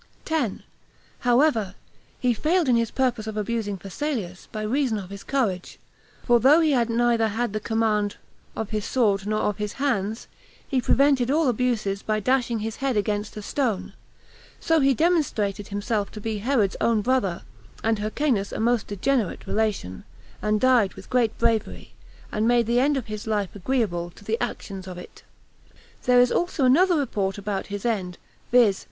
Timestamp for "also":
26.31-26.65